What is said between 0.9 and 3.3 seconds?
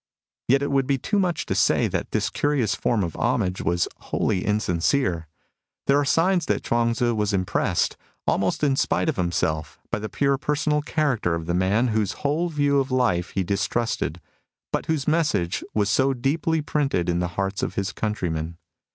too much to say that this curious form of